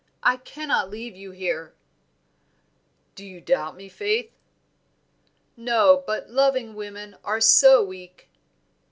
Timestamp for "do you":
3.13-3.39